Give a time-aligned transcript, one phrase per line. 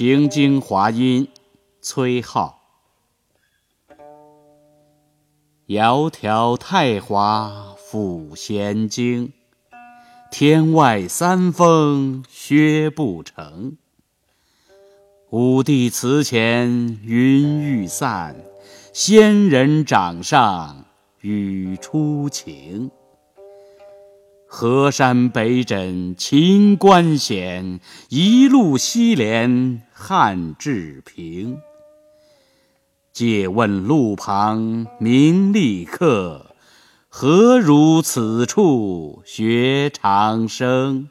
[0.00, 1.28] 行经华阴，
[1.82, 2.54] 崔颢。
[5.66, 9.34] 窈窕太华赋闲经，
[10.32, 13.76] 天外三峰薛不成。
[15.28, 18.42] 武帝祠前云欲散，
[18.94, 20.86] 仙人掌上
[21.20, 22.90] 雨初晴。
[24.60, 31.56] 河山北枕秦关险，一路西连汉至平。
[33.10, 36.54] 借问路旁名利客，
[37.08, 41.08] 何如此处学长生？